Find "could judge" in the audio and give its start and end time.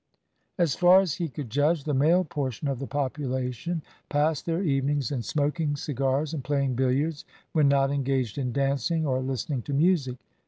1.29-1.83